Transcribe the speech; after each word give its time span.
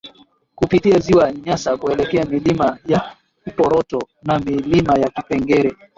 kupitia 0.55 0.99
Ziwa 0.99 1.31
Nyasa 1.31 1.77
kuelekea 1.77 2.25
milima 2.25 2.77
ya 2.85 3.15
Uporoto 3.47 4.07
na 4.23 4.39
milima 4.39 4.93
ya 4.93 5.09
Kipengere 5.09 5.75